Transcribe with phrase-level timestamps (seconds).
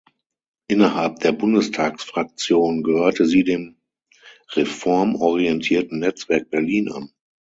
[0.67, 3.77] Innerhalb der Bundestagsfraktion gehörte sie dem
[4.55, 7.11] reformorientierten Netzwerk Berlin an.